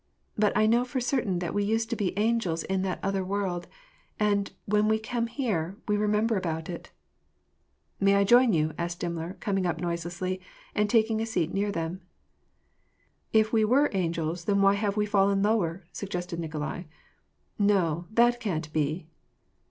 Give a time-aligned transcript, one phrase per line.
[0.35, 3.67] ''But I know for certain that we used to be angels in that other world;
[4.19, 6.89] and, when we come here, we remember about it.""
[8.01, 10.41] May I join you?" asked Dimmler, coming up noiselessly,
[10.73, 12.01] and taking a seat near them."
[13.31, 16.85] If we were angels, then why have we fallen lower?" suggested Nikolai."
[17.71, 19.05] No, that can't be